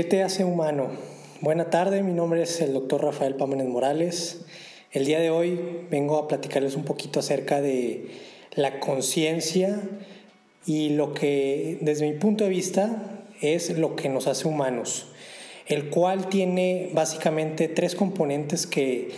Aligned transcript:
¿Qué 0.00 0.04
te 0.04 0.22
hace 0.22 0.46
humano? 0.46 0.88
Buena 1.42 1.68
tarde, 1.68 2.02
mi 2.02 2.14
nombre 2.14 2.40
es 2.40 2.62
el 2.62 2.72
doctor 2.72 3.04
Rafael 3.04 3.34
Pámenes 3.34 3.68
Morales. 3.68 4.46
El 4.92 5.04
día 5.04 5.20
de 5.20 5.28
hoy 5.28 5.60
vengo 5.90 6.16
a 6.16 6.26
platicarles 6.26 6.74
un 6.74 6.84
poquito 6.84 7.20
acerca 7.20 7.60
de 7.60 8.06
la 8.54 8.80
conciencia 8.80 9.78
y 10.64 10.88
lo 10.88 11.12
que 11.12 11.76
desde 11.82 12.10
mi 12.10 12.18
punto 12.18 12.44
de 12.44 12.50
vista 12.50 13.26
es 13.42 13.76
lo 13.76 13.94
que 13.94 14.08
nos 14.08 14.26
hace 14.26 14.48
humanos, 14.48 15.08
el 15.66 15.90
cual 15.90 16.30
tiene 16.30 16.88
básicamente 16.94 17.68
tres 17.68 17.94
componentes 17.94 18.66
que, 18.66 19.10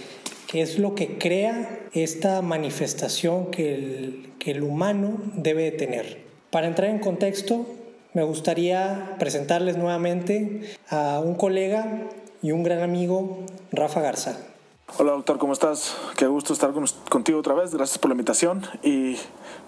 es 0.53 0.81
lo 0.81 0.97
que 0.97 1.17
crea 1.17 1.79
esta 1.95 2.43
manifestación 2.43 3.53
que 3.53 3.73
el, 3.73 4.33
que 4.41 4.51
el 4.51 4.65
humano 4.65 5.23
debe 5.37 5.63
de 5.63 5.71
tener. 5.71 6.19
Para 6.51 6.67
entrar 6.67 6.91
en 6.91 6.99
contexto, 6.99 7.67
me 8.15 8.23
gustaría 8.23 9.17
presentarles 9.19 9.77
nuevamente 9.77 10.77
a 10.91 11.21
un 11.21 11.35
colega 11.35 12.09
y 12.43 12.53
un 12.53 12.63
gran 12.63 12.83
amigo, 12.83 13.45
Rafa 13.71 14.01
Garza. 14.01 14.37
Hola 14.99 15.13
doctor, 15.13 15.39
¿cómo 15.39 15.55
estás? 15.55 15.97
Qué 16.19 16.27
gusto 16.27 16.53
estar 16.53 16.71
contigo 17.09 17.39
otra 17.39 17.55
vez. 17.55 17.75
Gracias 17.75 17.99
por 17.99 18.11
la 18.11 18.15
invitación 18.15 18.67
y 18.83 19.17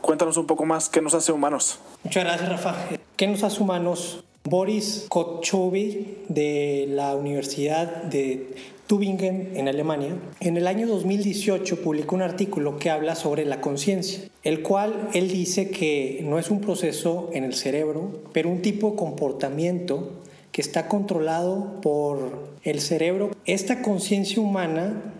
cuéntanos 0.03 0.37
un 0.37 0.47
poco 0.47 0.67
más 0.67 0.91
qué 0.91 1.01
nos 1.01 1.15
hace 1.15 1.33
humanos. 1.33 1.79
Muchas 2.03 2.25
gracias 2.25 2.48
Rafa. 2.48 2.75
¿Qué 3.17 3.27
nos 3.27 3.43
hace 3.43 3.62
humanos? 3.62 4.23
Boris 4.47 5.07
Kotchovi 5.09 6.19
de 6.29 6.84
la 6.91 7.16
Universidad 7.16 8.03
de 8.03 8.55
Tübingen 8.87 9.53
en 9.57 9.69
Alemania, 9.69 10.19
en 10.41 10.59
el 10.59 10.67
año 10.67 10.87
2018 10.87 11.80
publicó 11.80 12.15
un 12.15 12.20
artículo 12.20 12.79
que 12.79 12.91
habla 12.91 13.15
sobre 13.15 13.47
la 13.47 13.62
conciencia, 13.62 14.29
el 14.43 14.61
cual 14.61 15.09
él 15.15 15.29
dice 15.29 15.70
que 15.70 16.20
no 16.25 16.39
es 16.39 16.51
un 16.51 16.61
proceso 16.61 17.30
en 17.33 17.45
el 17.45 17.55
cerebro, 17.55 18.20
pero 18.34 18.51
un 18.51 18.61
tipo 18.61 18.91
de 18.91 18.97
comportamiento 18.97 20.11
que 20.53 20.61
está 20.61 20.89
controlado 20.89 21.81
por 21.81 22.50
el 22.65 22.81
cerebro. 22.81 23.31
Esta 23.47 23.81
conciencia 23.81 24.42
humana 24.42 25.14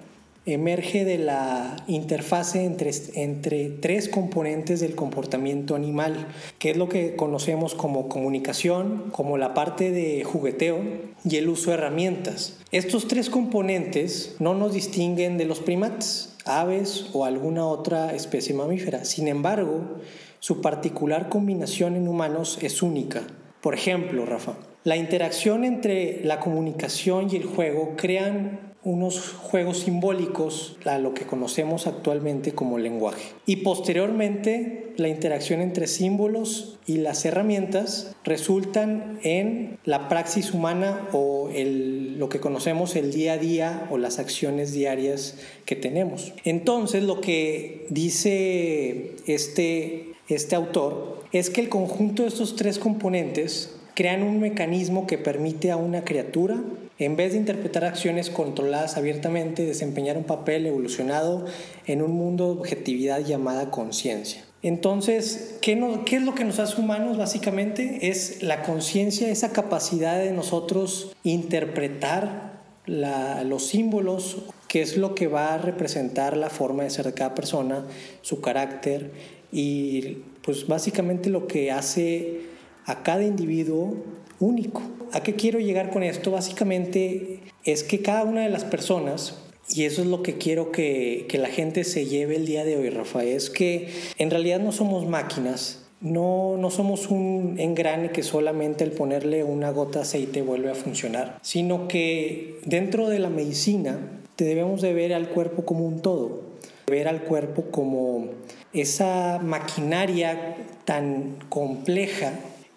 emerge 0.47 1.05
de 1.05 1.19
la 1.19 1.77
interfase 1.87 2.64
entre, 2.64 2.91
entre 3.14 3.70
tres 3.70 4.09
componentes 4.09 4.81
del 4.81 4.95
comportamiento 4.95 5.75
animal, 5.75 6.28
que 6.59 6.70
es 6.70 6.77
lo 6.77 6.89
que 6.89 7.17
conocemos 7.17 7.75
como 7.75 8.09
comunicación, 8.09 9.11
como 9.11 9.39
la 9.39 9.55
parte 9.55 9.91
de 9.91 10.23
jugueteo 10.25 10.81
y 11.25 11.36
el 11.36 11.48
uso 11.48 11.70
de 11.70 11.78
herramientas. 11.78 12.59
Estos 12.73 13.09
tres 13.09 13.31
componentes 13.31 14.36
no 14.39 14.55
nos 14.55 14.75
distinguen 14.75 15.39
de 15.39 15.47
los 15.47 15.61
primates, 15.61 16.36
aves 16.45 17.06
o 17.12 17.25
alguna 17.25 17.67
otra 17.67 18.14
especie 18.14 18.55
mamífera. 18.55 19.05
Sin 19.05 19.29
embargo, 19.29 19.81
su 20.41 20.61
particular 20.61 21.31
combinación 21.31 21.97
en 21.97 22.06
humanos 22.06 22.58
es 22.61 22.83
única. 22.83 23.23
Por 23.62 23.75
ejemplo, 23.75 24.27
Rafa, 24.27 24.56
la 24.83 24.98
interacción 24.98 25.64
entre 25.64 26.23
la 26.23 26.41
comunicación 26.41 27.29
y 27.31 27.36
el 27.36 27.45
juego 27.45 27.95
crean 27.97 28.73
unos 28.84 29.32
juegos 29.32 29.78
simbólicos 29.80 30.77
a 30.84 30.98
lo 30.98 31.14
que 31.14 31.24
conocemos 31.24 31.86
actualmente 31.86 32.52
como 32.52 32.78
lenguaje. 32.78 33.32
Y 33.46 33.56
posteriormente, 33.56 34.92
la 34.98 35.08
interacción 35.08 35.60
entre 35.60 35.86
símbolos 35.86 36.78
y 36.86 36.98
las 36.98 37.24
herramientas 37.24 38.14
resultan 38.24 39.18
en 39.22 39.78
la 39.84 40.08
praxis 40.08 40.52
humana 40.52 41.08
o 41.12 41.48
el, 41.55 42.18
lo 42.18 42.28
que 42.28 42.40
conocemos 42.40 42.94
el 42.94 43.12
día 43.12 43.34
a 43.34 43.38
día 43.38 43.88
o 43.90 43.96
las 43.96 44.18
acciones 44.18 44.72
diarias 44.72 45.38
que 45.64 45.77
tenemos. 45.77 46.34
Entonces, 46.44 47.02
lo 47.05 47.20
que 47.20 47.86
dice 47.88 49.16
este, 49.27 50.12
este 50.28 50.56
autor 50.56 51.24
es 51.32 51.48
que 51.48 51.62
el 51.62 51.70
conjunto 51.70 52.22
de 52.22 52.28
estos 52.28 52.55
tres 52.55 52.78
componentes 52.78 53.74
crean 53.94 54.22
un 54.22 54.40
mecanismo 54.40 55.06
que 55.06 55.18
permite 55.18 55.70
a 55.70 55.77
una 55.77 56.05
criatura 56.05 56.60
en 56.98 57.17
vez 57.17 57.33
de 57.33 57.39
interpretar 57.39 57.84
acciones 57.84 58.31
controladas 58.31 58.96
abiertamente, 58.96 59.64
desempeñar 59.64 60.17
un 60.17 60.24
papel 60.24 60.67
evolucionado 60.67 61.45
en 61.86 62.02
un 62.02 62.13
mundo 62.13 62.46
de 62.46 62.61
objetividad 62.61 63.20
llamada 63.20 63.70
conciencia. 63.70 64.45
Entonces, 64.63 65.58
¿qué, 65.61 65.73
es 65.73 66.23
lo 66.23 66.35
que 66.35 66.45
nos 66.45 66.58
hace 66.58 66.80
humanos 66.80 67.18
básicamente? 67.18 68.08
Es 68.08 68.42
la 68.42 68.63
conciencia, 68.63 69.29
esa 69.29 69.52
capacidad 69.52 70.18
de 70.18 70.33
nosotros 70.33 71.14
interpretar 71.23 72.55
los 72.86 73.67
símbolos, 73.67 74.39
que 74.68 74.80
es 74.80 74.97
lo 74.97 75.14
que 75.14 75.27
va 75.27 75.55
a 75.55 75.58
representar 75.58 76.36
la 76.36 76.48
forma 76.48 76.85
de 76.85 76.91
ser 76.91 77.07
de 77.07 77.13
cada 77.13 77.35
persona, 77.35 77.85
su 78.23 78.41
carácter 78.41 79.11
y 79.52 80.18
pues 80.42 80.67
básicamente 80.67 81.30
lo 81.30 81.47
que 81.47 81.70
hace 81.70 82.41
a 82.86 83.02
cada 83.02 83.23
individuo 83.23 83.97
único. 84.40 84.83
¿A 85.12 85.22
qué 85.22 85.34
quiero 85.34 85.58
llegar 85.58 85.90
con 85.90 86.02
esto? 86.02 86.30
Básicamente 86.30 87.40
es 87.64 87.83
que 87.83 88.00
cada 88.00 88.24
una 88.24 88.42
de 88.42 88.50
las 88.50 88.64
personas, 88.64 89.39
y 89.68 89.84
eso 89.84 90.02
es 90.02 90.08
lo 90.08 90.22
que 90.22 90.39
quiero 90.39 90.72
que, 90.72 91.27
la 91.33 91.48
gente 91.48 91.84
se 91.84 92.06
lleve 92.06 92.36
el 92.36 92.46
día 92.46 92.64
de 92.64 92.77
hoy, 92.77 92.90
Rafael, 92.90 93.28
es 93.28 93.50
que 93.50 93.89
en 94.18 94.30
realidad 94.30 94.61
no 94.61 94.73
somos 94.73 95.06
máquinas, 95.06 95.84
no, 96.00 96.56
no 96.58 96.70
somos 96.70 97.08
un 97.08 97.56
engrane 97.58 98.11
que 98.11 98.23
solamente 98.23 98.84
el 98.84 98.90
ponerle 98.90 99.44
una 99.44 99.70
gota 99.70 100.00
de 100.00 100.02
aceite 100.02 100.42
vuelve 100.42 100.70
a 100.70 100.74
funcionar, 100.74 101.39
sino 101.42 101.89
que 101.89 102.61
dentro 102.64 103.08
de 103.08 103.18
la 103.18 103.30
medicina 103.30 103.98
debemos 104.36 104.83
de 104.83 104.92
ver 104.92 105.14
al 105.14 105.28
cuerpo 105.28 105.64
como 105.64 105.86
un 105.86 106.00
todo, 106.00 106.42
ver 106.86 107.08
al 107.08 107.23
cuerpo 107.23 107.64
como 107.70 108.28
esa 108.73 109.39
maquinaria 109.42 110.56
tan 110.84 111.36
compleja 111.48 112.33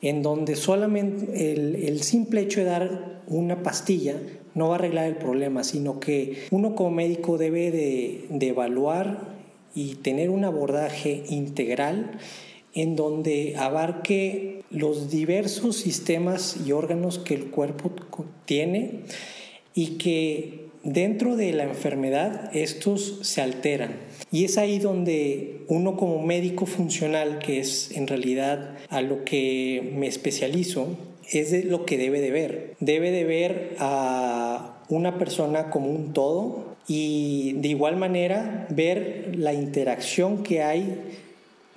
en 0.09 0.23
donde 0.23 0.56
solamente 0.56 1.51
el, 1.53 2.01
simple 2.01 2.41
hecho 2.41 2.62
de 2.62 2.66
dar 2.68 3.22
una 3.28 3.62
pastilla 3.62 4.16
no 4.56 4.69
va 4.69 4.75
a 4.75 4.78
arreglar 4.79 5.06
el 5.06 5.18
problema, 5.18 5.63
sino 5.63 6.00
que 6.00 6.45
uno 6.51 6.75
como 6.75 6.91
médico 6.91 7.38
debe 7.38 7.72
de, 7.72 8.25
de 8.29 8.47
evaluar 8.47 9.35
y 9.75 9.96
tener 9.96 10.29
un 10.29 10.46
abordaje 10.46 11.23
integral 11.29 12.19
en 12.73 12.96
donde 12.96 13.56
abarque 13.57 14.63
los 14.69 15.09
diversos 15.09 15.75
sistemas 15.75 16.57
y 16.66 16.72
órganos 16.72 17.19
que 17.19 17.34
el 17.34 17.47
cuerpo 17.47 17.91
tiene 18.46 19.01
y 19.73 19.97
que 19.97 20.66
dentro 20.84 21.36
de 21.36 21.54
la 21.54 21.64
enfermedad 21.64 22.56
estos 22.56 23.20
se 23.22 23.42
alteran. 23.42 23.96
Y 24.32 24.46
es 24.46 24.58
ahí 24.58 24.80
donde 24.80 25.62
uno 25.68 25.98
como 25.98 26.22
médico 26.22 26.66
funcional, 26.66 27.40
que 27.40 27.60
es 27.60 27.92
en 27.92 28.08
realidad 28.08 28.78
a 28.90 29.02
lo 29.02 29.24
que 29.24 29.92
me 29.96 30.08
especializo, 30.08 30.98
es 31.32 31.52
de 31.52 31.64
lo 31.64 31.86
que 31.86 31.98
debe 31.98 32.22
de 32.22 32.32
ver. 32.32 32.76
Debe 32.80 33.12
de 33.12 33.24
ver 33.24 33.76
a 33.80 34.84
una 34.90 35.18
persona 35.18 35.70
como 35.70 35.90
un 35.90 36.14
todo 36.14 36.78
y 36.88 37.54
de 37.58 37.68
igual 37.68 37.98
manera 37.98 38.68
ver 38.70 39.36
la 39.38 39.54
interacción 39.54 40.44
que 40.44 40.64
hay 40.64 41.02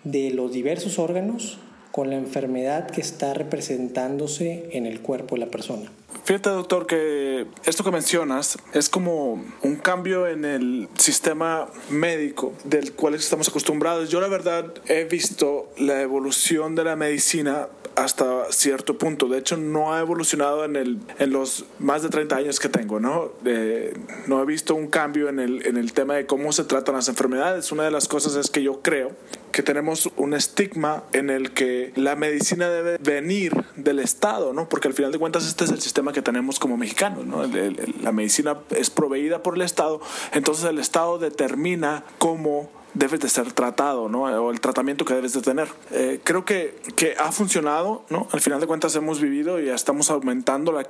de 0.05 0.31
los 0.31 0.53
diversos 0.53 0.99
órganos 0.99 1.59
con 1.91 2.11
la 2.11 2.17
enfermedad 2.17 2.89
que 2.89 3.01
está 3.01 3.35
representándose 3.35 4.69
en 4.73 4.87
el 4.87 5.01
cuerpo 5.01 5.35
de 5.35 5.41
la 5.41 5.51
persona. 5.51 5.91
Fíjate, 6.31 6.51
doctor, 6.51 6.87
que 6.87 7.49
esto 7.65 7.83
que 7.83 7.91
mencionas 7.91 8.57
es 8.73 8.89
como 8.89 9.45
un 9.63 9.75
cambio 9.75 10.29
en 10.29 10.45
el 10.45 10.89
sistema 10.97 11.67
médico 11.89 12.53
del 12.63 12.93
cual 12.93 13.15
estamos 13.15 13.49
acostumbrados. 13.49 14.11
Yo 14.11 14.21
la 14.21 14.29
verdad 14.29 14.73
he 14.87 15.03
visto 15.07 15.69
la 15.77 16.03
evolución 16.03 16.77
de 16.77 16.85
la 16.85 16.95
medicina 16.95 17.67
hasta 17.97 18.45
cierto 18.51 18.97
punto. 18.97 19.27
De 19.27 19.39
hecho, 19.39 19.57
no 19.57 19.93
ha 19.93 20.01
evolucionado 20.01 20.65
en, 20.65 20.77
el, 20.77 21.01
en 21.19 21.31
los 21.31 21.65
más 21.79 22.03
de 22.03 22.09
30 22.09 22.37
años 22.37 22.61
que 22.61 22.69
tengo, 22.69 23.01
¿no? 23.01 23.33
no 24.27 24.43
he 24.43 24.47
visto 24.47 24.75
un 24.75 24.89
cambio 24.89 25.29
en 25.29 25.39
el, 25.39 25.67
en 25.67 25.77
el 25.77 25.93
tema 25.93 26.15
de 26.15 26.27
cómo 26.27 26.53
se 26.53 26.65
tratan 26.65 26.95
las 26.95 27.09
enfermedades. 27.09 27.73
Una 27.73 27.85
de 27.85 27.91
las 27.91 28.09
cosas 28.09 28.37
es 28.37 28.51
que 28.51 28.63
yo 28.63 28.83
creo 28.83 29.13
que 29.53 29.63
tenemos 29.63 30.09
un 30.17 30.35
estigma 30.35 31.05
en 31.13 31.29
el 31.31 31.53
que 31.53 31.93
la 31.97 32.17
medicina 32.17 32.69
debe 32.71 32.99
venir 32.99 33.53
del 33.77 33.99
Estado, 33.99 34.53
¿no? 34.53 34.69
Porque 34.69 34.89
al 34.89 34.95
final 34.95 35.13
de 35.13 35.19
cuentas 35.19 35.47
este 35.47 35.65
es 35.65 35.71
el 35.71 35.81
sistema 35.81 36.13
que 36.13 36.20
tenemos 36.23 36.59
como 36.59 36.77
mexicanos, 36.77 37.27
¿no? 37.27 37.43
la 38.03 38.13
medicina 38.13 38.59
es 38.71 38.91
proveída 38.91 39.43
por 39.43 39.55
el 39.55 39.63
Estado, 39.63 40.01
entonces 40.33 40.65
el 40.65 40.79
Estado 40.79 41.19
determina 41.19 42.05
cómo 42.19 42.69
debes 42.95 43.21
de 43.21 43.29
ser 43.29 43.53
tratado, 43.53 44.09
¿no? 44.09 44.23
O 44.25 44.51
el 44.51 44.61
tratamiento 44.61 45.05
que 45.05 45.15
debes 45.15 45.33
de 45.33 45.43
tener. 45.43 45.69
Eh, 45.91 46.21
creo 46.25 46.45
que, 46.45 46.77
que 46.97 47.15
ha 47.19 47.31
funcionado, 47.33 48.05
¿no? 48.09 48.29
Al 48.33 48.41
final 48.41 48.61
de 48.61 48.67
cuentas 48.67 48.95
hemos 48.97 49.21
vivido 49.21 49.61
y 49.61 49.67
ya 49.67 49.75
estamos 49.75 50.11
aumentando 50.11 50.73
la, 50.73 50.87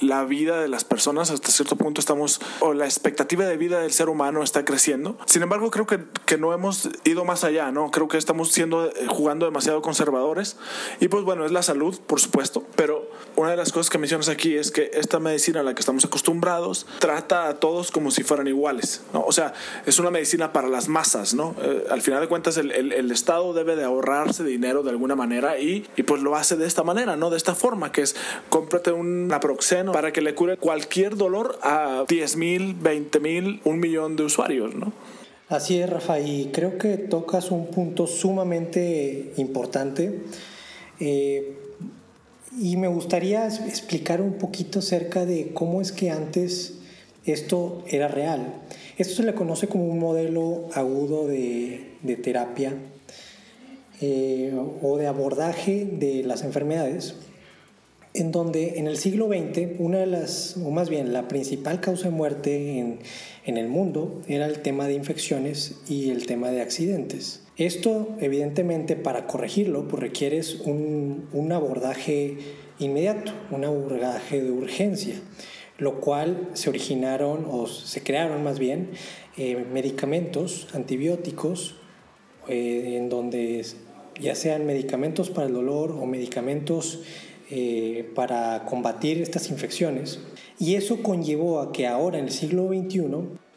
la 0.00 0.24
vida 0.24 0.60
de 0.60 0.68
las 0.68 0.84
personas. 0.84 1.30
Hasta 1.30 1.50
cierto 1.50 1.76
punto 1.76 2.00
estamos, 2.00 2.40
o 2.60 2.72
la 2.72 2.86
expectativa 2.86 3.44
de 3.44 3.56
vida 3.56 3.80
del 3.80 3.92
ser 3.92 4.08
humano 4.08 4.42
está 4.42 4.64
creciendo. 4.64 5.18
Sin 5.26 5.42
embargo, 5.42 5.70
creo 5.70 5.86
que, 5.86 6.00
que 6.24 6.38
no 6.38 6.52
hemos 6.52 6.88
ido 7.04 7.24
más 7.24 7.44
allá, 7.44 7.70
¿no? 7.72 7.90
Creo 7.90 8.08
que 8.08 8.16
estamos 8.16 8.50
siendo, 8.50 8.86
eh, 8.86 9.06
jugando 9.08 9.46
demasiado 9.46 9.82
conservadores. 9.82 10.56
Y 11.00 11.08
pues 11.08 11.24
bueno, 11.24 11.44
es 11.44 11.52
la 11.52 11.62
salud, 11.62 11.98
por 12.06 12.20
supuesto, 12.20 12.64
pero 12.76 13.09
una 13.36 13.50
de 13.50 13.56
las 13.56 13.72
cosas 13.72 13.90
que 13.90 13.98
mencionas 13.98 14.28
aquí 14.28 14.56
es 14.56 14.70
que 14.70 14.90
esta 14.94 15.18
medicina 15.18 15.60
a 15.60 15.62
la 15.62 15.74
que 15.74 15.80
estamos 15.80 16.04
acostumbrados 16.04 16.86
trata 16.98 17.48
a 17.48 17.54
todos 17.54 17.90
como 17.90 18.10
si 18.10 18.22
fueran 18.22 18.46
iguales, 18.46 19.02
¿no? 19.12 19.22
O 19.22 19.32
sea, 19.32 19.52
es 19.86 19.98
una 19.98 20.10
medicina 20.10 20.52
para 20.52 20.68
las 20.68 20.88
masas, 20.88 21.34
¿no? 21.34 21.54
Eh, 21.62 21.84
al 21.90 22.02
final 22.02 22.20
de 22.20 22.28
cuentas, 22.28 22.56
el, 22.56 22.72
el, 22.72 23.10
Estado 23.10 23.52
debe 23.52 23.76
de 23.76 23.84
ahorrarse 23.84 24.44
dinero 24.44 24.82
de 24.82 24.90
alguna 24.90 25.16
manera 25.16 25.58
y, 25.58 25.86
y, 25.96 26.02
pues 26.04 26.22
lo 26.22 26.36
hace 26.36 26.56
de 26.56 26.66
esta 26.66 26.82
manera, 26.82 27.16
¿no? 27.16 27.30
De 27.30 27.36
esta 27.36 27.54
forma, 27.54 27.92
que 27.92 28.02
es 28.02 28.14
cómprate 28.48 28.92
un 28.92 29.28
naproxeno 29.28 29.92
para 29.92 30.12
que 30.12 30.20
le 30.20 30.34
cure 30.34 30.56
cualquier 30.56 31.16
dolor 31.16 31.58
a 31.62 32.04
10 32.08 32.36
mil, 32.36 32.74
20 32.74 33.20
mil, 33.20 33.60
un 33.64 33.80
millón 33.80 34.16
de 34.16 34.24
usuarios, 34.24 34.74
¿no? 34.74 34.92
Así 35.48 35.80
es, 35.80 35.90
Rafa, 35.90 36.20
y 36.20 36.50
creo 36.52 36.78
que 36.78 36.96
tocas 36.96 37.50
un 37.50 37.66
punto 37.66 38.06
sumamente 38.06 39.32
importante. 39.36 40.20
Eh, 41.00 41.56
y 42.58 42.76
me 42.76 42.88
gustaría 42.88 43.46
explicar 43.46 44.20
un 44.20 44.34
poquito 44.34 44.80
acerca 44.80 45.24
de 45.24 45.52
cómo 45.54 45.80
es 45.80 45.92
que 45.92 46.10
antes 46.10 46.74
esto 47.24 47.84
era 47.88 48.08
real. 48.08 48.54
Esto 48.98 49.14
se 49.14 49.22
le 49.22 49.34
conoce 49.34 49.68
como 49.68 49.86
un 49.86 49.98
modelo 49.98 50.68
agudo 50.74 51.26
de, 51.26 51.92
de 52.02 52.16
terapia 52.16 52.74
eh, 54.00 54.52
o 54.82 54.96
de 54.96 55.06
abordaje 55.06 55.84
de 55.84 56.22
las 56.24 56.42
enfermedades, 56.42 57.14
en 58.14 58.32
donde 58.32 58.78
en 58.78 58.86
el 58.86 58.96
siglo 58.96 59.28
XX 59.28 59.78
una 59.78 59.98
de 59.98 60.06
las, 60.06 60.56
o 60.56 60.70
más 60.70 60.88
bien 60.88 61.12
la 61.12 61.28
principal 61.28 61.80
causa 61.80 62.04
de 62.04 62.10
muerte 62.10 62.78
en, 62.78 62.98
en 63.44 63.56
el 63.56 63.68
mundo 63.68 64.22
era 64.26 64.46
el 64.46 64.60
tema 64.60 64.86
de 64.86 64.94
infecciones 64.94 65.76
y 65.88 66.10
el 66.10 66.26
tema 66.26 66.50
de 66.50 66.62
accidentes. 66.62 67.42
Esto, 67.60 68.16
evidentemente, 68.20 68.96
para 68.96 69.26
corregirlo, 69.26 69.86
pues 69.86 70.02
requieres 70.02 70.60
un, 70.64 71.28
un 71.34 71.52
abordaje 71.52 72.38
inmediato, 72.78 73.32
un 73.50 73.66
abordaje 73.66 74.42
de 74.42 74.50
urgencia, 74.50 75.16
lo 75.76 76.00
cual 76.00 76.48
se 76.54 76.70
originaron 76.70 77.46
o 77.50 77.66
se 77.66 78.02
crearon 78.02 78.42
más 78.42 78.58
bien 78.58 78.88
eh, 79.36 79.62
medicamentos, 79.70 80.68
antibióticos, 80.72 81.74
eh, 82.48 82.96
en 82.96 83.10
donde 83.10 83.62
ya 84.18 84.34
sean 84.34 84.64
medicamentos 84.64 85.28
para 85.28 85.46
el 85.46 85.52
dolor 85.52 85.90
o 85.90 86.06
medicamentos 86.06 87.02
eh, 87.50 88.10
para 88.14 88.64
combatir 88.64 89.20
estas 89.20 89.50
infecciones. 89.50 90.20
Y 90.58 90.76
eso 90.76 91.02
conllevó 91.02 91.60
a 91.60 91.72
que 91.72 91.86
ahora, 91.86 92.20
en 92.20 92.24
el 92.24 92.30
siglo 92.30 92.68
XXI, 92.68 93.04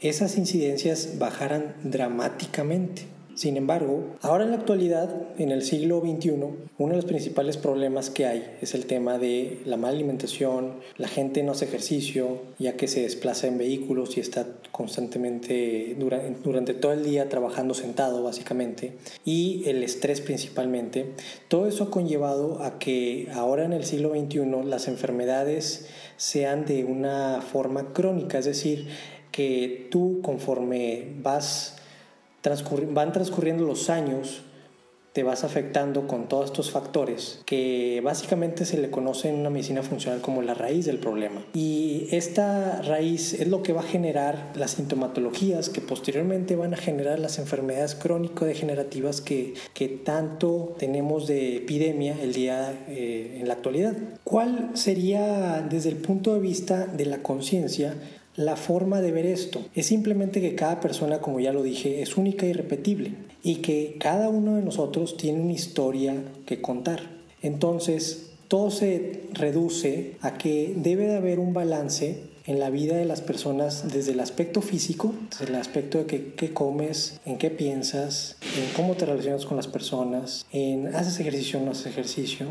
esas 0.01 0.37
incidencias 0.37 1.17
bajaran 1.19 1.77
dramáticamente. 1.85 3.12
Sin 3.35 3.57
embargo, 3.57 4.15
ahora 4.21 4.43
en 4.43 4.51
la 4.51 4.57
actualidad, 4.57 5.09
en 5.39 5.51
el 5.51 5.63
siglo 5.63 6.01
XXI, 6.01 6.31
uno 6.31 6.89
de 6.89 6.95
los 6.95 7.05
principales 7.05 7.57
problemas 7.57 8.11
que 8.11 8.27
hay 8.27 8.57
es 8.61 8.75
el 8.75 8.85
tema 8.85 9.17
de 9.17 9.59
la 9.65 9.75
mala 9.75 9.95
alimentación, 9.95 10.73
la 10.97 11.07
gente 11.07 11.41
no 11.41 11.53
hace 11.53 11.65
ejercicio, 11.65 12.41
ya 12.59 12.77
que 12.77 12.87
se 12.87 13.01
desplaza 13.01 13.47
en 13.47 13.57
vehículos 13.57 14.17
y 14.17 14.19
está 14.19 14.45
constantemente 14.71 15.95
durante, 16.43 16.75
todo 16.75 16.93
el 16.93 17.03
día 17.03 17.27
trabajando 17.27 17.73
sentado 17.73 18.21
básicamente, 18.23 18.93
y 19.25 19.63
el 19.67 19.83
estrés 19.83 20.21
principalmente. 20.21 21.13
Todo 21.47 21.67
eso 21.67 21.85
ha 21.85 21.91
conllevado 21.91 22.61
a 22.61 22.77
que 22.77 23.29
ahora 23.33 23.65
en 23.65 23.73
el 23.73 23.83
siglo 23.83 24.11
XXI 24.11 24.63
las 24.65 24.87
enfermedades 24.87 25.87
sean 26.17 26.65
de 26.65 26.83
una 26.83 27.41
forma 27.41 27.93
crónica, 27.93 28.37
es 28.37 28.45
decir, 28.45 28.87
que 29.31 29.87
tú 29.89 30.19
conforme 30.21 31.15
vas 31.23 31.77
van 32.93 33.11
transcurriendo 33.11 33.65
los 33.65 33.89
años, 33.89 34.43
te 35.13 35.21
vas 35.21 35.43
afectando 35.43 36.07
con 36.07 36.27
todos 36.27 36.45
estos 36.45 36.71
factores 36.71 37.41
que 37.45 38.01
básicamente 38.03 38.65
se 38.65 38.79
le 38.79 38.89
conoce 38.89 39.29
en 39.29 39.35
una 39.35 39.51
medicina 39.51 39.83
funcional 39.83 40.21
como 40.21 40.41
la 40.41 40.55
raíz 40.55 40.85
del 40.85 40.97
problema. 40.97 41.45
Y 41.53 42.07
esta 42.11 42.81
raíz 42.81 43.33
es 43.33 43.47
lo 43.47 43.61
que 43.61 43.73
va 43.73 43.81
a 43.81 43.85
generar 43.85 44.51
las 44.55 44.71
sintomatologías 44.71 45.69
que 45.69 45.81
posteriormente 45.81 46.55
van 46.55 46.73
a 46.73 46.77
generar 46.77 47.19
las 47.19 47.37
enfermedades 47.37 47.93
crónico-degenerativas 47.93 49.21
que, 49.21 49.53
que 49.75 49.87
tanto 49.87 50.75
tenemos 50.79 51.27
de 51.27 51.57
epidemia 51.57 52.17
el 52.19 52.33
día 52.33 52.85
eh, 52.87 53.37
en 53.39 53.47
la 53.47 53.53
actualidad. 53.53 53.95
¿Cuál 54.23 54.71
sería 54.73 55.65
desde 55.69 55.89
el 55.89 55.97
punto 55.97 56.33
de 56.33 56.39
vista 56.39 56.87
de 56.87 57.05
la 57.05 57.19
conciencia 57.19 57.93
la 58.35 58.55
forma 58.55 59.01
de 59.01 59.11
ver 59.11 59.25
esto. 59.25 59.61
Es 59.75 59.87
simplemente 59.87 60.41
que 60.41 60.55
cada 60.55 60.79
persona, 60.79 61.19
como 61.19 61.39
ya 61.39 61.53
lo 61.53 61.63
dije, 61.63 62.01
es 62.01 62.17
única 62.17 62.45
y 62.45 62.53
repetible 62.53 63.13
y 63.43 63.55
que 63.57 63.97
cada 63.99 64.29
uno 64.29 64.55
de 64.55 64.63
nosotros 64.63 65.17
tiene 65.17 65.41
una 65.41 65.53
historia 65.53 66.15
que 66.45 66.61
contar. 66.61 67.01
Entonces, 67.41 68.31
todo 68.47 68.71
se 68.71 69.23
reduce 69.33 70.15
a 70.21 70.37
que 70.37 70.73
debe 70.77 71.07
de 71.07 71.17
haber 71.17 71.39
un 71.39 71.53
balance 71.53 72.32
en 72.45 72.59
la 72.59 72.69
vida 72.69 72.95
de 72.95 73.05
las 73.05 73.21
personas 73.21 73.91
desde 73.91 74.11
el 74.11 74.19
aspecto 74.19 74.61
físico, 74.61 75.13
desde 75.31 75.53
el 75.53 75.55
aspecto 75.55 76.03
de 76.03 76.33
qué 76.35 76.53
comes, 76.53 77.19
en 77.25 77.37
qué 77.37 77.49
piensas, 77.49 78.37
en 78.57 78.73
cómo 78.75 78.95
te 78.95 79.05
relacionas 79.05 79.45
con 79.45 79.57
las 79.57 79.67
personas, 79.67 80.45
en 80.51 80.93
haces 80.95 81.19
ejercicio 81.19 81.59
o 81.59 81.63
no 81.63 81.71
haces 81.71 81.87
ejercicio, 81.87 82.47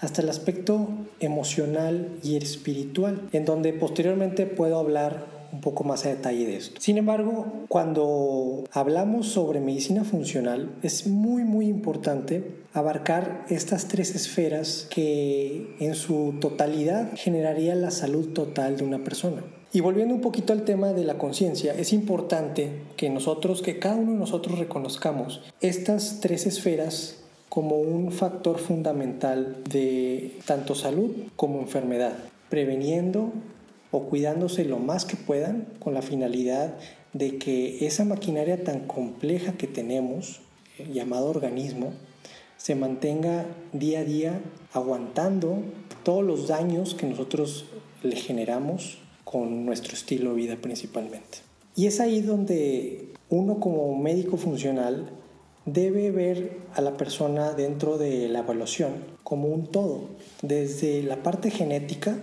hasta 0.00 0.22
el 0.22 0.28
aspecto 0.28 0.88
emocional 1.20 2.08
y 2.22 2.36
espiritual, 2.36 3.28
en 3.32 3.44
donde 3.44 3.72
posteriormente 3.72 4.46
puedo 4.46 4.78
hablar 4.78 5.41
un 5.52 5.60
poco 5.60 5.84
más 5.84 6.04
a 6.06 6.08
detalle 6.08 6.46
de 6.46 6.56
esto. 6.56 6.80
Sin 6.80 6.98
embargo, 6.98 7.46
cuando 7.68 8.64
hablamos 8.72 9.28
sobre 9.28 9.60
medicina 9.60 10.04
funcional, 10.04 10.70
es 10.82 11.06
muy 11.06 11.44
muy 11.44 11.66
importante 11.66 12.62
abarcar 12.72 13.44
estas 13.48 13.88
tres 13.88 14.14
esferas 14.14 14.86
que 14.90 15.76
en 15.78 15.94
su 15.94 16.34
totalidad 16.40 17.10
generaría 17.14 17.74
la 17.74 17.90
salud 17.90 18.32
total 18.32 18.76
de 18.76 18.84
una 18.84 19.04
persona. 19.04 19.42
Y 19.74 19.80
volviendo 19.80 20.14
un 20.14 20.20
poquito 20.20 20.52
al 20.52 20.64
tema 20.64 20.92
de 20.92 21.04
la 21.04 21.16
conciencia, 21.16 21.72
es 21.72 21.94
importante 21.94 22.82
que 22.96 23.08
nosotros, 23.08 23.62
que 23.62 23.78
cada 23.78 23.96
uno 23.96 24.12
de 24.12 24.18
nosotros 24.18 24.58
reconozcamos 24.58 25.40
estas 25.62 26.20
tres 26.20 26.46
esferas 26.46 27.22
como 27.48 27.76
un 27.76 28.12
factor 28.12 28.58
fundamental 28.58 29.56
de 29.70 30.36
tanto 30.46 30.74
salud 30.74 31.10
como 31.36 31.60
enfermedad, 31.60 32.14
preveniendo 32.48 33.32
o 33.92 34.08
cuidándose 34.08 34.64
lo 34.64 34.78
más 34.78 35.04
que 35.04 35.16
puedan 35.16 35.68
con 35.78 35.94
la 35.94 36.02
finalidad 36.02 36.74
de 37.12 37.38
que 37.38 37.86
esa 37.86 38.04
maquinaria 38.04 38.64
tan 38.64 38.80
compleja 38.88 39.52
que 39.52 39.68
tenemos, 39.68 40.40
eh, 40.78 40.88
llamado 40.92 41.28
organismo, 41.28 41.92
se 42.56 42.74
mantenga 42.74 43.44
día 43.72 44.00
a 44.00 44.04
día 44.04 44.40
aguantando 44.72 45.58
todos 46.02 46.24
los 46.24 46.48
daños 46.48 46.94
que 46.94 47.06
nosotros 47.06 47.66
le 48.02 48.16
generamos 48.16 48.98
con 49.24 49.66
nuestro 49.66 49.94
estilo 49.94 50.30
de 50.30 50.36
vida 50.36 50.56
principalmente. 50.56 51.38
Y 51.76 51.86
es 51.86 52.00
ahí 52.00 52.20
donde 52.20 53.08
uno 53.28 53.60
como 53.60 53.96
médico 53.96 54.36
funcional 54.36 55.10
debe 55.64 56.10
ver 56.10 56.58
a 56.74 56.80
la 56.80 56.96
persona 56.96 57.52
dentro 57.52 57.98
de 57.98 58.28
la 58.28 58.40
evaluación 58.40 58.92
como 59.22 59.48
un 59.48 59.66
todo, 59.66 60.08
desde 60.42 61.02
la 61.02 61.22
parte 61.22 61.50
genética 61.50 62.18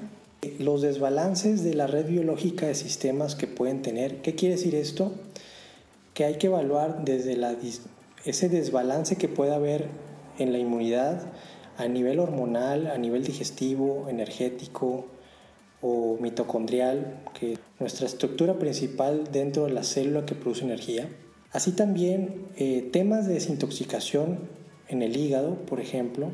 los 0.60 0.82
desbalances 0.82 1.64
de 1.64 1.74
la 1.74 1.88
red 1.88 2.08
biológica 2.08 2.68
de 2.68 2.76
sistemas 2.76 3.36
que 3.36 3.48
pueden 3.48 3.82
tener. 3.82 4.22
¿Qué 4.22 4.36
quiere 4.36 4.56
decir 4.56 4.76
esto? 4.76 5.14
Que 6.14 6.24
hay 6.26 6.36
que 6.36 6.48
evaluar 6.48 7.04
desde 7.04 7.36
la, 7.36 7.56
ese 8.26 8.50
desbalance 8.50 9.18
que 9.18 9.28
puede 9.28 9.54
haber 9.54 9.88
en 10.38 10.52
la 10.52 10.60
inmunidad 10.60 11.32
a 11.78 11.88
nivel 11.88 12.20
hormonal, 12.20 12.88
a 12.88 12.98
nivel 12.98 13.24
digestivo, 13.24 14.08
energético 14.10 15.06
o 15.82 16.18
mitocondrial, 16.20 17.22
que 17.34 17.54
es 17.54 17.60
nuestra 17.80 18.06
estructura 18.06 18.60
principal 18.60 19.30
dentro 19.32 19.66
de 19.66 19.72
la 19.72 19.84
célula 19.84 20.26
que 20.26 20.36
produce 20.36 20.66
energía. 20.66 21.10
Así 21.52 21.72
también 21.72 22.48
eh, 22.58 22.90
temas 22.92 23.28
de 23.28 23.34
desintoxicación 23.34 24.40
en 24.90 25.02
el 25.02 25.16
hígado, 25.16 25.56
por 25.66 25.80
ejemplo, 25.80 26.32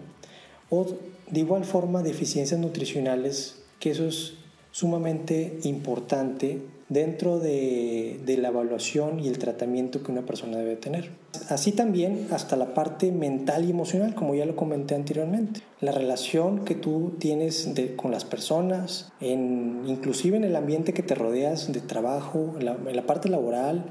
o 0.70 0.88
de 1.30 1.40
igual 1.40 1.64
forma 1.64 2.02
deficiencias 2.02 2.60
nutricionales 2.60 3.65
que 3.80 3.92
eso 3.92 4.08
es 4.08 4.34
sumamente 4.72 5.60
importante 5.64 6.60
dentro 6.90 7.40
de, 7.40 8.20
la 8.38 8.50
evaluación 8.50 9.20
y 9.20 9.28
el 9.28 9.38
tratamiento 9.38 10.04
que 10.04 10.12
una 10.12 10.26
persona 10.26 10.58
debe 10.58 10.76
tener. 10.76 11.12
Así 11.50 11.72
también 11.72 12.28
hasta 12.32 12.56
la 12.56 12.74
parte 12.74 13.12
mental 13.12 13.66
y 13.66 13.72
emocional, 13.72 14.14
como 14.14 14.36
ya 14.36 14.46
lo 14.46 14.56
comenté 14.56 14.96
anteriormente. 14.96 15.62
La 15.82 15.92
relación 15.92 16.64
que 16.64 16.76
tú 16.76 17.14
tienes 17.20 17.72
con 17.96 18.12
las 18.12 18.26
personas, 18.26 19.12
en, 19.20 19.84
inclusive 19.88 20.38
en 20.38 20.44
el 20.44 20.56
ambiente 20.56 20.94
que 20.94 21.04
te 21.04 21.16
rodeas 21.16 21.72
de 21.72 21.82
trabajo, 21.82 22.56
en 22.60 22.66
la, 22.66 23.06
parte 23.06 23.30
laboral, 23.30 23.86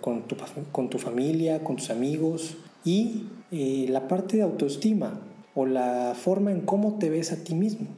con, 0.00 0.22
tu, 0.22 0.36
con, 0.72 0.90
tu, 0.90 0.98
familia, 0.98 1.62
con 1.62 1.76
tus 1.76 1.90
amigos 1.90 2.56
y 2.84 3.26
eh, 3.52 3.86
la 3.90 4.08
parte 4.08 4.38
de 4.38 4.42
autoestima 4.42 5.20
o 5.54 5.66
la 5.66 6.14
forma 6.14 6.52
en 6.52 6.62
cómo 6.62 6.98
te 6.98 7.10
ves 7.10 7.32
a 7.32 7.44
ti 7.44 7.54
mismo. 7.54 7.88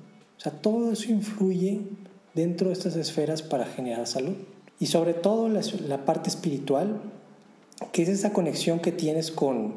O 0.40 0.42
sea, 0.42 0.52
todo 0.52 0.90
eso 0.90 1.12
influye 1.12 1.82
dentro 2.32 2.68
de 2.68 2.72
estas 2.72 2.96
esferas 2.96 3.42
para 3.42 3.66
generar 3.66 4.06
salud. 4.06 4.36
Y 4.78 4.86
sobre 4.86 5.12
todo 5.12 5.50
la, 5.50 6.04
parte 6.06 6.30
espiritual, 6.30 7.02
que 7.92 8.02
es 8.02 8.08
esa 8.08 8.32
conexión 8.32 8.80
que 8.80 8.90
tienes 8.90 9.30
con 9.30 9.74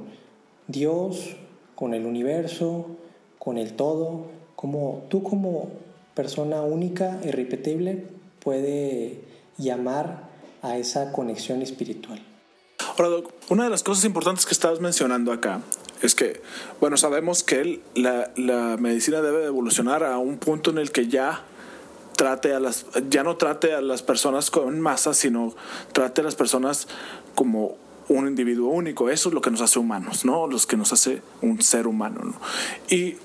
Dios, 0.70 1.36
con 1.76 1.94
el 1.94 2.06
universo, 2.06 2.86
con 3.40 3.58
el 3.58 3.74
todo, 3.74 4.28
como 4.56 5.04
tú 5.10 5.22
como 5.22 5.68
persona 6.16 6.62
única, 6.62 7.20
irrepetible, 7.26 8.06
puede 8.40 9.20
llamar 9.58 10.30
a 10.62 10.78
esa 10.78 11.12
conexión 11.12 11.62
espiritual. 11.62 12.26
Ahora, 12.98 13.28
una 13.50 13.66
de 13.66 13.70
las 13.70 13.84
cosas 13.84 14.06
importantes 14.06 14.46
que 14.46 14.54
estabas 14.54 14.80
mencionando 14.80 15.34
acá 15.34 15.62
es 16.04 16.16
que, 16.16 16.42
bueno, 16.82 16.98
sabemos 16.98 17.44
que 17.44 17.82
la, 17.96 18.32
la 18.36 18.78
medicina 18.78 19.22
debe 19.22 19.46
evolucionar 19.46 20.04
a 20.04 20.18
un 20.18 20.38
punto 20.38 20.70
en 20.70 20.78
el 20.78 20.92
que 20.92 21.08
ya 21.08 21.44
trate 22.18 22.54
a 22.54 22.60
las, 22.60 22.86
ya 23.10 23.24
no 23.24 23.38
trate 23.38 23.74
a 23.74 23.82
las 23.82 24.04
personas 24.04 24.52
con 24.52 24.80
masa, 24.82 25.14
sino 25.14 25.56
trate 25.94 26.22
a 26.22 26.24
las 26.26 26.36
personas 26.36 26.88
como 27.36 27.78
un 28.10 28.28
individuo 28.28 28.70
único. 28.70 29.10
Eso 29.10 29.30
es 29.30 29.36
lo 29.36 29.42
que 29.42 29.50
nos 29.50 29.62
hace 29.62 29.80
humanos, 29.80 30.26
¿no? 30.26 30.46
Los 30.48 30.68
que 30.68 30.76
nos 30.76 30.92
hace 30.92 31.22
un 31.42 31.62
ser 31.62 31.88
humano, 31.88 32.22
¿no? 32.24 32.34
Y 32.90 33.16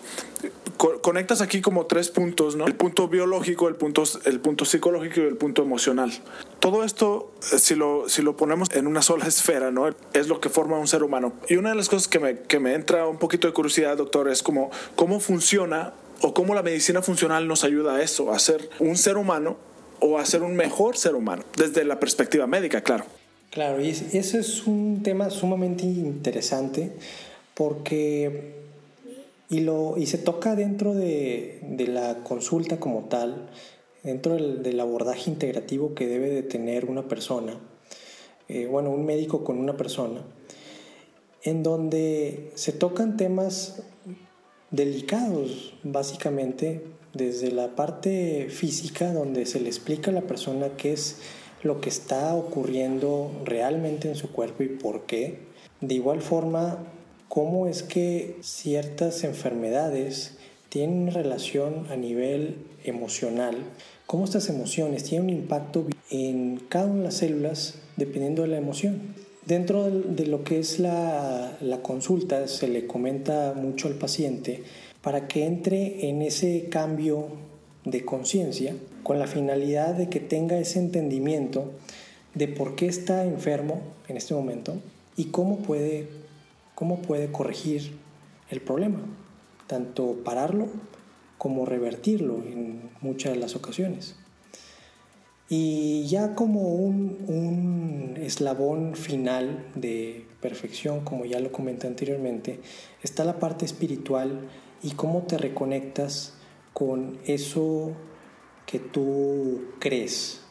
conectas 0.79 1.41
aquí 1.41 1.61
como 1.61 1.87
tres 1.87 2.09
puntos, 2.09 2.57
¿no? 2.57 2.67
El 2.67 2.75
punto 2.75 3.09
biológico, 3.09 3.69
el 3.69 3.75
punto, 3.75 4.05
el 4.25 4.41
punto 4.41 4.65
psicológico 4.65 5.21
y 5.21 5.25
el 5.25 5.37
punto 5.37 5.63
emocional. 5.63 6.13
Todo 6.61 6.85
esto, 6.85 7.33
eh, 7.53 7.59
si 7.59 7.75
lo, 7.75 8.09
si 8.09 8.23
lo 8.23 8.37
ponemos 8.37 8.71
en 8.73 8.87
una 8.87 9.03
sola 9.03 9.27
esfera, 9.29 9.71
¿no? 9.71 9.89
Es 10.15 10.29
lo 10.29 10.41
que 10.41 10.49
forma 10.49 10.79
un 10.79 10.89
ser 10.89 11.03
humano. 11.03 11.35
Y 11.49 11.57
una 11.57 11.71
de 11.71 11.75
las 11.77 11.89
cosas 11.89 12.09
que 12.09 12.19
me, 12.19 12.41
que 12.41 12.61
me 12.61 12.75
entra 12.75 13.07
un 13.07 13.19
poquito 13.19 13.49
de 13.49 13.53
curiosidad, 13.53 13.97
doctor, 13.97 14.29
es 14.29 14.43
como 14.43 14.71
cómo 14.95 15.21
funciona 15.21 15.93
o 16.23 16.33
cómo 16.33 16.55
la 16.55 16.63
medicina 16.63 17.03
funcional 17.03 17.47
nos 17.47 17.65
ayuda 17.65 17.97
a 17.97 18.03
eso, 18.03 18.33
a 18.33 18.39
ser 18.39 18.71
un 18.79 18.97
ser 18.97 19.17
humano 19.17 19.57
o 20.01 20.19
a 20.19 20.25
ser 20.25 20.43
un 20.43 20.57
mejor 20.57 20.97
ser 20.97 21.15
humano, 21.15 21.45
desde 21.57 21.85
la 21.85 21.99
perspectiva 21.99 22.47
médica, 22.47 22.81
claro. 22.83 23.05
Claro, 23.51 23.81
y 23.81 23.89
ese 23.89 24.39
es 24.39 24.67
un 24.67 25.03
tema 25.03 25.31
sumamente 25.31 25.85
interesante 25.85 26.93
porque 27.55 28.68
y, 29.49 29.61
lo, 29.61 29.97
y 29.97 30.07
se 30.07 30.19
toca 30.19 30.55
dentro 30.55 30.95
de, 30.95 31.61
de 31.63 31.87
la 31.87 32.23
consulta 32.23 32.79
como 32.79 33.05
tal, 33.05 33.49
dentro 34.03 34.35
del, 34.35 34.63
del, 34.63 34.79
abordaje 34.81 35.31
integrativo 35.31 35.95
que 35.95 36.07
debe 36.07 36.29
de 36.31 36.43
tener 36.43 36.85
una 36.85 37.09
persona, 37.09 37.59
eh, 38.49 38.67
bueno, 38.67 38.91
un 38.91 39.05
médico 39.07 39.45
con 39.45 39.59
una 39.59 39.77
persona, 39.77 40.23
en 41.43 41.63
donde 41.63 42.51
se 42.55 42.73
tocan 42.73 43.17
temas 43.17 43.83
delicados, 44.71 45.75
básicamente, 45.83 46.85
desde 47.15 47.51
la 47.51 47.75
parte 47.75 48.49
física, 48.51 49.13
donde 49.13 49.47
se 49.47 49.61
le 49.61 49.69
explica 49.69 50.11
a 50.11 50.15
la 50.15 50.23
persona 50.23 50.77
qué 50.77 50.93
es 50.93 51.17
lo 51.63 51.81
que 51.81 51.89
está 51.89 52.35
ocurriendo 52.35 53.33
realmente 53.45 54.09
en 54.09 54.15
su 54.15 54.31
cuerpo 54.31 54.63
y 54.63 54.69
por 54.69 55.07
qué. 55.07 55.41
De 55.81 55.95
igual 55.95 56.21
forma, 56.21 56.85
cómo 57.29 57.67
es 57.67 57.83
que 57.83 58.37
ciertas 58.41 59.25
enfermedades 59.25 60.33
tienen 60.69 61.13
relación 61.13 61.87
a 61.91 61.97
nivel 61.97 62.57
emocional, 62.85 63.57
cómo 64.07 64.25
estas 64.25 64.49
emociones 64.49 65.05
tienen 65.05 65.31
un 65.31 65.43
impacto 65.43 65.87
en 66.11 66.61
cada 66.69 66.87
una 66.87 66.99
de 66.99 67.05
las 67.05 67.15
células 67.15 67.75
dependiendo 67.97 68.43
de 68.43 68.49
la 68.49 68.59
emoción. 68.59 69.15
Dentro 69.47 69.91
de 69.91 70.27
lo 70.27 70.45
que 70.45 70.59
es 70.59 70.79
la, 70.79 71.57
la 71.61 71.81
consulta 71.81 72.47
se 72.49 72.69
le 72.69 72.87
comenta 72.87 73.55
mucho 73.55 73.89
al 73.89 73.95
paciente 73.95 74.63
para 75.01 75.27
que 75.27 75.47
entre 75.47 76.09
en 76.09 76.21
ese 76.21 76.69
cambio 76.69 77.29
de 77.85 78.05
conciencia 78.05 78.75
con 79.03 79.19
la 79.19 79.27
finalidad 79.27 79.95
de 79.95 80.11
que 80.11 80.21
tenga 80.21 80.59
ese 80.59 80.79
entendimiento 80.81 81.73
de 82.35 82.49
por 82.49 82.77
qué 82.77 82.87
está 82.87 83.25
enfermo 83.25 83.81
en 84.09 84.19
este 84.19 84.35
momento 84.35 84.75
y 85.17 85.27
cómo 85.27 85.59
puede 85.59 86.09
cómo 86.79 87.03
puede 87.03 87.33
corregir 87.33 87.91
el 88.51 88.61
problema, 88.61 89.01
tanto 89.67 90.23
pararlo 90.23 90.69
como 91.37 91.67
revertirlo 91.67 92.37
en 92.37 92.91
muchas 93.01 93.33
de 93.33 93.41
las 93.41 93.57
ocasiones. 93.57 94.15
Y 95.49 96.07
ya 96.07 96.37
como 96.37 96.61
un, 96.75 98.17
eslabón 98.21 98.95
final 98.95 99.67
de 99.75 100.25
perfección, 100.41 101.01
como 101.01 101.25
ya 101.25 101.41
lo 101.41 101.51
comenté 101.51 101.89
anteriormente, 101.89 102.61
está 103.03 103.25
la 103.25 103.41
parte 103.41 103.65
espiritual 103.65 104.49
y 104.81 104.93
cómo 104.93 105.23
te 105.23 105.37
reconectas 105.37 106.35
con 106.75 107.19
eso 107.27 107.91
que 108.67 108.79
tú 108.79 109.65
crees, 109.81 110.43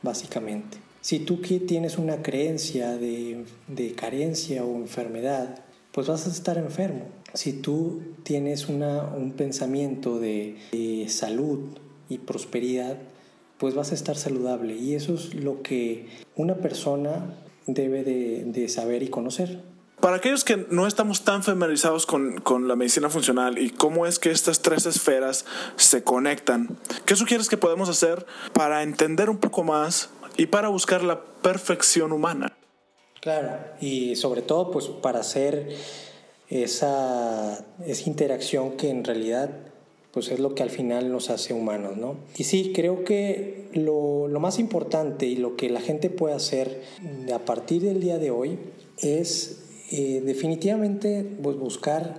básicamente. 0.00 0.78
Si 1.02 1.18
tú 1.18 1.42
tienes 1.42 1.98
una 1.98 2.22
creencia 2.22 2.96
de, 2.96 3.44
de 3.68 3.92
carencia 3.92 4.64
o 4.64 4.76
enfermedad, 4.76 5.62
pues 5.94 6.08
vas 6.08 6.26
a 6.26 6.30
estar 6.30 6.58
enfermo. 6.58 7.06
Si 7.34 7.52
tú 7.52 8.02
tienes 8.24 8.68
un 8.68 9.32
pensamiento 9.36 10.18
de, 10.18 11.06
salud 11.08 11.60
y 12.08 12.18
prosperidad, 12.18 12.98
pues 13.58 13.76
vas 13.76 13.92
a 13.92 13.94
estar 13.94 14.16
saludable. 14.16 14.74
Y 14.74 14.94
eso 14.94 15.14
es 15.14 15.34
lo 15.34 15.62
que 15.62 16.08
una 16.34 16.56
persona 16.56 17.36
debe 17.66 18.02
de, 18.02 18.68
saber 18.68 19.04
y 19.04 19.08
conocer. 19.08 19.62
Para 20.00 20.16
aquellos 20.16 20.44
que 20.44 20.66
no 20.68 20.88
estamos 20.88 21.22
tan 21.22 21.44
familiarizados 21.44 22.06
con, 22.06 22.40
con, 22.40 22.66
la 22.66 22.74
medicina 22.74 23.08
funcional 23.08 23.58
y 23.58 23.70
cómo 23.70 24.04
es 24.04 24.18
que 24.18 24.32
estas 24.32 24.60
tres 24.60 24.86
esferas 24.86 25.46
se 25.76 26.02
conectan, 26.02 26.76
¿qué 27.06 27.14
sugieres 27.14 27.48
que 27.48 27.56
podemos 27.56 27.88
hacer 27.88 28.26
para 28.52 28.82
entender 28.82 29.30
un 29.30 29.38
poco 29.38 29.62
más 29.62 30.10
y 30.36 30.46
para 30.46 30.68
buscar 30.68 31.04
la 31.04 31.22
perfección 31.40 32.12
humana? 32.12 32.52
Claro, 33.24 33.56
y 33.80 34.16
sobre 34.16 34.42
todo 34.42 34.70
pues 34.70 34.88
para 34.88 35.20
hacer 35.20 35.70
esa, 36.50 37.64
esa 37.86 38.10
interacción 38.10 38.72
que 38.72 38.90
en 38.90 39.02
realidad 39.02 39.48
pues 40.12 40.30
es 40.30 40.40
lo 40.40 40.54
que 40.54 40.62
al 40.62 40.68
final 40.68 41.10
nos 41.10 41.30
hace 41.30 41.54
humanos, 41.54 41.96
¿no? 41.96 42.16
Y 42.36 42.44
sí, 42.44 42.72
creo 42.74 43.02
que 43.02 43.70
lo, 43.72 44.28
lo, 44.28 44.40
más 44.40 44.58
importante 44.58 45.24
y 45.24 45.36
lo 45.36 45.56
que 45.56 45.70
la 45.70 45.80
gente 45.80 46.10
puede 46.10 46.34
hacer 46.34 46.82
a 47.34 47.38
partir 47.38 47.80
del 47.80 48.02
día 48.02 48.18
de 48.18 48.30
hoy 48.30 48.58
es 48.98 49.62
eh, 49.90 50.20
definitivamente 50.22 51.24
pues, 51.42 51.56
buscar 51.56 52.16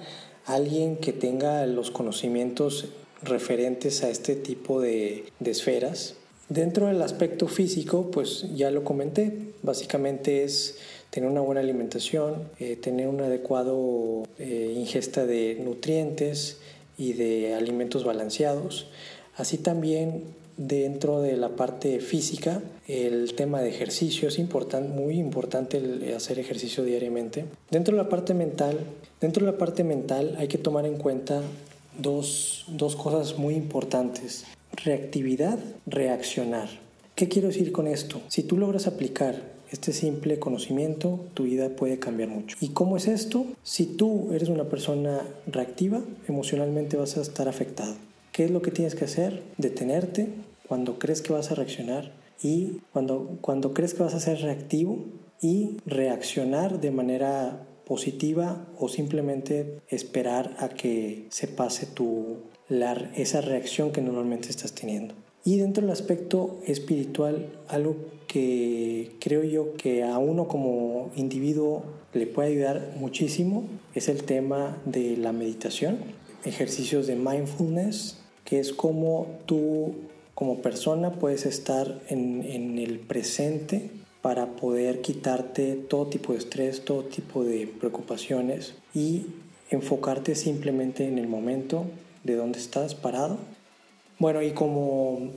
a 0.48 0.56
alguien 0.56 0.98
que 0.98 1.14
tenga 1.14 1.68
los 1.68 1.92
conocimientos 1.92 2.90
referentes 3.22 4.04
a 4.04 4.10
este 4.10 4.36
tipo 4.36 4.82
de, 4.82 5.26
de 5.40 5.52
esferas. 5.52 6.16
Dentro 6.50 6.88
del 6.88 7.02
aspecto 7.02 7.48
físico, 7.48 8.12
pues 8.12 8.46
ya 8.56 8.70
lo 8.70 8.84
comenté, 8.84 9.54
básicamente 9.64 10.44
es 10.44 10.78
tener 11.10 11.28
una 11.28 11.42
buena 11.42 11.62
alimentación, 11.62 12.50
eh, 12.60 12.76
tener 12.76 13.08
una 13.08 13.26
adecuada 13.26 13.72
eh, 14.38 14.74
ingesta 14.76 15.26
de 15.26 15.60
nutrientes 15.64 16.58
y 16.98 17.14
de 17.14 17.56
alimentos 17.56 18.04
balanceados. 18.04 18.88
Así 19.36 19.58
también 19.58 20.24
dentro 20.58 21.22
de 21.22 21.36
la 21.36 21.50
parte 21.56 22.00
física, 22.00 22.62
el 22.88 23.34
tema 23.34 23.62
de 23.62 23.70
ejercicio 23.70 24.28
es 24.28 24.40
muy 24.96 25.18
importante 25.18 26.14
hacer 26.16 26.38
ejercicio 26.38 26.84
diariamente. 26.84 27.46
Dentro 27.72 27.98
de 27.98 28.04
la 28.04 28.10
parte 28.10 28.34
mental, 28.34 28.80
dentro 29.20 29.46
de 29.46 29.52
la 29.52 29.58
parte 29.58 29.84
mental 29.84 30.36
hay 30.38 30.48
que 30.48 30.58
tomar 30.58 30.86
en 30.86 30.98
cuenta 30.98 31.42
dos, 31.98 32.66
dos 32.68 32.96
cosas 32.96 33.38
muy 33.38 33.56
importantes. 33.56 34.46
Reactividad, 34.84 35.60
reaccionar. 35.86 36.70
¿Qué 37.16 37.30
quiero 37.30 37.48
decir 37.48 37.72
con 37.72 37.88
esto? 37.88 38.22
Si 38.28 38.44
tú 38.44 38.58
logras 38.58 38.88
aplicar 38.88 39.56
este 39.72 39.94
simple 39.94 40.38
conocimiento, 40.38 41.20
tu 41.34 41.44
vida 41.44 41.70
puede 41.70 41.98
cambiar 41.98 42.30
mucho. 42.30 42.58
¿Y 42.60 42.70
cómo 42.70 42.98
es 42.98 43.08
esto? 43.08 43.46
Si 43.64 43.86
tú 43.86 44.30
eres 44.34 44.50
una 44.50 44.66
persona 44.66 45.22
reactiva, 45.48 46.02
emocionalmente 46.28 46.98
vas 46.98 47.18
a 47.18 47.22
estar 47.22 47.48
afectado. 47.48 47.96
¿Qué 48.32 48.46
es 48.46 48.52
lo 48.52 48.62
que 48.62 48.72
tienes 48.72 48.96
que 48.96 49.06
hacer? 49.06 49.44
Detenerte 49.58 50.28
cuando 50.68 51.00
crees 51.00 51.22
que 51.22 51.34
vas 51.34 51.52
a 51.52 51.56
reaccionar 51.56 52.12
y 52.44 52.82
cuando, 52.92 53.38
cuando 53.42 53.74
crees 53.74 53.94
que 53.94 54.04
vas 54.04 54.14
a 54.14 54.20
ser 54.20 54.40
reactivo 54.40 55.06
y 55.42 55.78
reaccionar 55.86 56.82
de 56.82 56.92
manera 56.92 57.66
positiva 57.86 58.66
o 58.78 58.90
simplemente 58.90 59.80
esperar 59.88 60.56
a 60.60 60.70
que 60.70 61.28
se 61.30 61.48
pase 61.48 61.86
tu, 61.86 62.40
esa 62.70 63.42
reacción 63.42 63.92
que 63.92 64.02
normalmente 64.02 64.50
estás 64.50 64.74
teniendo. 64.74 65.14
Y 65.44 65.58
dentro 65.58 65.84
del 65.84 65.92
aspecto 65.92 66.60
espiritual, 66.66 67.50
algo 67.68 67.96
que 68.28 69.12
creo 69.20 69.44
yo 69.44 69.76
que 69.76 70.04
a 70.04 70.18
uno 70.18 70.48
como 70.48 71.12
individuo 71.16 71.84
le 72.14 72.26
puede 72.26 72.50
ayudar 72.50 72.96
muchísimo 72.98 73.66
es 73.94 74.10
el 74.10 74.24
tema 74.24 74.82
de 74.86 75.16
la 75.18 75.32
meditación, 75.32 76.00
ejercicios 76.44 77.06
de 77.06 77.16
mindfulness, 77.16 78.18
que 78.44 78.60
es 78.60 78.74
como 78.74 79.28
tú 79.46 79.94
como 80.34 80.62
persona 80.62 81.14
puedes 81.14 81.46
estar 81.46 82.02
en, 82.10 82.44
en 82.44 82.80
el 82.80 83.00
presente 83.00 83.90
para 84.22 84.56
poder 84.56 85.02
quitarte 85.02 85.76
todo 85.76 86.08
tipo 86.08 86.34
de 86.34 86.40
estrés, 86.40 86.84
todo 86.84 87.04
tipo 87.04 87.44
de 87.44 87.68
preocupaciones 87.68 88.74
y 88.94 89.28
enfocarte 89.70 90.36
simplemente 90.36 91.08
en 91.08 91.20
el 91.20 91.28
momento 91.28 91.86
de 92.26 92.36
donde 92.36 92.60
estás 92.60 92.94
parado 92.94 93.38
bueno, 94.18 94.42
y 94.42 94.52
como, 94.52 95.32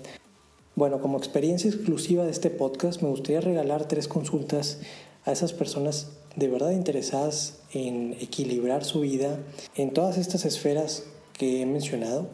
bueno, 0.76 1.00
como 1.00 1.18
experiencia 1.18 1.68
exclusiva 1.68 2.24
de 2.24 2.30
este 2.30 2.48
podcast, 2.48 3.02
me 3.02 3.08
gustaría 3.08 3.40
regalar 3.40 3.88
tres 3.88 4.06
consultas 4.06 4.78
a 5.24 5.32
esas 5.32 5.52
personas 5.52 6.12
de 6.36 6.46
verdad 6.46 6.70
interesadas 6.70 7.58
en 7.72 8.12
equilibrar 8.20 8.84
su 8.84 9.00
vida 9.00 9.40
en 9.74 9.92
todas 9.92 10.16
estas 10.16 10.44
esferas 10.44 11.02
que 11.32 11.62
he 11.62 11.66
mencionado. 11.66 12.28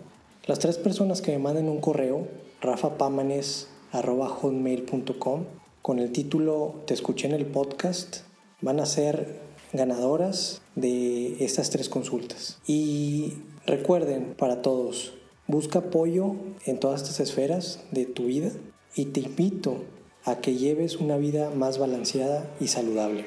Las 0.44 0.58
tres 0.58 0.76
personas 0.76 1.23
que 1.23 1.32
me 1.32 1.38
manden 1.38 1.70
un 1.70 1.80
correo, 1.80 2.28
rafapamanes.com, 2.61 5.44
con 5.80 5.99
el 5.99 6.12
título 6.12 6.82
Te 6.87 6.92
escuché 6.92 7.26
en 7.26 7.32
el 7.32 7.46
podcast, 7.46 8.18
van 8.61 8.80
a 8.80 8.87
ser 8.87 9.40
ganadoras 9.73 10.61
de 10.75 11.42
estas 11.42 11.70
tres 11.70 11.88
consultas. 11.88 12.58
Y 12.66 13.32
recuerden 13.66 14.35
para 14.37 14.62
todos, 14.62 15.14
busca 15.47 15.80
apoyo 15.80 16.37
en 16.66 16.78
todas 16.78 17.02
estas 17.02 17.21
esferas 17.21 17.85
de 17.90 18.06
tu 18.06 18.25
vida 18.25 18.50
y 18.94 19.06
te 19.06 19.21
invito 19.21 19.85
a 20.25 20.40
que 20.40 20.56
lleves 20.56 20.97
una 20.97 21.16
vida 21.16 21.50
más 21.50 21.78
balanceada 21.78 22.50
y 22.61 22.68
saludable. 22.68 23.26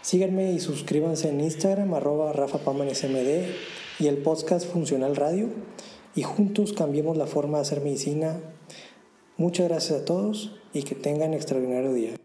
Síganme 0.00 0.52
y 0.52 0.60
suscríbanse 0.60 1.28
en 1.28 1.40
Instagram, 1.40 1.94
arroba 1.94 2.32
rafapamanesmd 2.32 3.46
y 3.98 4.06
el 4.06 4.18
podcast 4.18 4.66
Funcional 4.66 5.16
Radio 5.16 5.48
y 6.14 6.22
juntos 6.22 6.72
cambiemos 6.72 7.16
la 7.16 7.26
forma 7.26 7.58
de 7.58 7.62
hacer 7.62 7.80
medicina. 7.80 8.40
Muchas 9.36 9.68
gracias 9.68 10.00
a 10.00 10.04
todos 10.04 10.56
y 10.72 10.82
que 10.82 10.94
tengan 10.94 11.34
extraordinario 11.34 11.92
día. 11.92 12.21